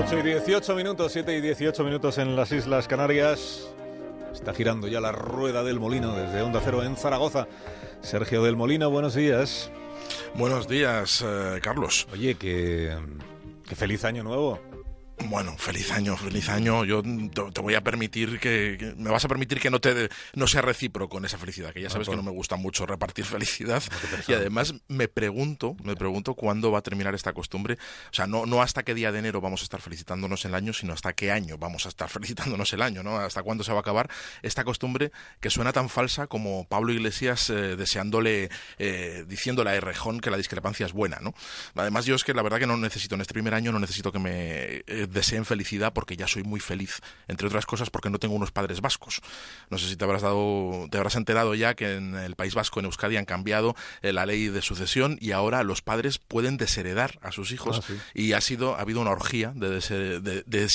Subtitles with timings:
[0.00, 3.68] 8 y 18 minutos, 7 y 18 minutos en las Islas Canarias.
[4.32, 7.48] Está girando ya la rueda del molino desde Onda Cero en Zaragoza.
[8.00, 9.72] Sergio del Molino, buenos días.
[10.34, 12.06] Buenos días, eh, Carlos.
[12.12, 12.96] Oye, que,
[13.68, 14.60] que feliz año nuevo.
[15.26, 16.84] Bueno, feliz año, feliz año.
[16.84, 20.62] Yo te, voy a permitir que, me vas a permitir que no te no sea
[20.62, 23.82] recíproco con esa felicidad, que ya sabes que no me gusta mucho repartir felicidad
[24.26, 27.74] y además me pregunto, me pregunto cuándo va a terminar esta costumbre,
[28.10, 30.72] o sea, no no hasta qué día de enero vamos a estar felicitándonos el año,
[30.72, 33.18] sino hasta qué año vamos a estar felicitándonos el año, ¿no?
[33.18, 34.08] Hasta cuándo se va a acabar
[34.42, 40.20] esta costumbre que suena tan falsa como Pablo Iglesias eh, deseándole eh, diciéndole a Errejón
[40.20, 41.34] que la discrepancia es buena, ¿no?
[41.74, 44.12] Además yo es que la verdad que no necesito en este primer año no necesito
[44.12, 48.18] que me eh, deseen felicidad porque ya soy muy feliz, entre otras cosas porque no
[48.18, 49.20] tengo unos padres vascos.
[49.70, 52.80] No sé si te habrás dado, te habrás enterado ya que en el País Vasco,
[52.80, 57.18] en Euskadi, han cambiado eh, la ley de sucesión y ahora los padres pueden desheredar
[57.22, 59.68] a sus hijos ah, y ha sido, ha habido una orgía de,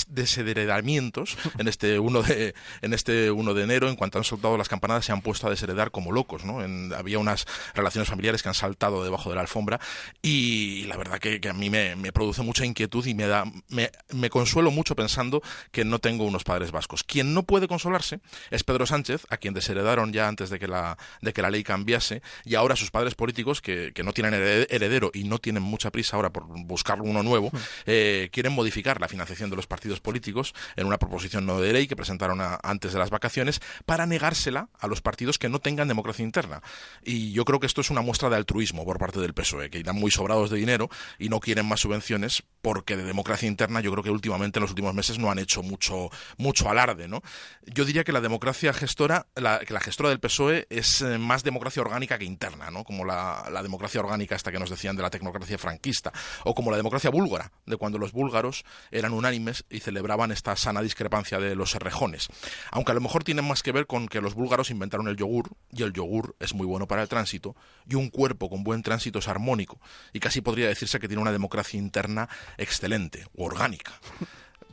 [0.09, 4.69] desheredamientos en este 1 de, en este 1 de enero, en cuanto han soltado las
[4.69, 6.59] campanadas se han puesto a desheredar como locos, ¿no?
[6.95, 9.79] había unas relaciones familiares que han saltado debajo de la alfombra
[10.21, 14.22] y la verdad que, a mí me, produce mucha inquietud y me da, me, me
[14.29, 17.03] consuelo mucho pensando que no tengo unos padres vascos.
[17.03, 18.19] Quien no puede consolarse
[18.51, 21.63] es Pedro Sánchez, a quien desheredaron ya antes de que la, de que la ley
[21.63, 25.91] cambiase, y ahora sus padres políticos, que, que no tienen heredero y no tienen mucha
[25.91, 27.57] prisa ahora por buscar uno nuevo, hmm.
[27.85, 31.87] eh, quieren modificar la financiación de los partidos políticos en una proposición no de ley
[31.87, 36.23] que presentaron antes de las vacaciones para negársela a los partidos que no tengan democracia
[36.23, 36.61] interna.
[37.03, 39.79] Y yo creo que esto es una muestra de altruismo por parte del PSOE, que
[39.79, 43.91] irán muy sobrados de dinero y no quieren más subvenciones porque de democracia interna yo
[43.91, 47.21] creo que últimamente en los últimos meses no han hecho mucho mucho alarde, ¿no?
[47.65, 51.43] Yo diría que la democracia gestora, la, que la gestora del PSOE es eh, más
[51.43, 52.85] democracia orgánica que interna, ¿no?
[52.85, 56.13] Como la, la, democracia orgánica esta que nos decían de la tecnocracia franquista,
[56.45, 60.81] o como la democracia búlgara, de cuando los búlgaros eran unánimes y celebraban esta sana
[60.81, 62.29] discrepancia de los serrejones.
[62.71, 65.49] Aunque a lo mejor tienen más que ver con que los búlgaros inventaron el yogur,
[65.69, 69.19] y el yogur es muy bueno para el tránsito, y un cuerpo con buen tránsito
[69.19, 69.81] es armónico,
[70.13, 73.93] y casi podría decirse que tiene una democracia interna excelente, o orgánica.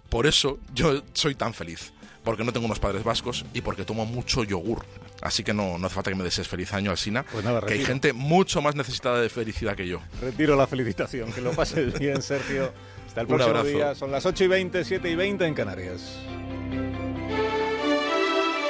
[0.08, 1.92] Por eso yo soy tan feliz,
[2.24, 4.84] porque no tengo unos padres vascos y porque tomo mucho yogur.
[5.22, 7.74] Así que no, no hace falta que me desees feliz año, Alsina, pues nada, que
[7.74, 10.00] hay gente mucho más necesitada de felicidad que yo.
[10.20, 12.72] Retiro la felicitación, que lo pases bien, Sergio.
[13.06, 16.16] Hasta el próximo día, son las 8 y 20, 7 y 20 en Canarias.